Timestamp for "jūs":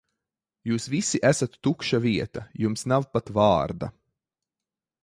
0.69-0.87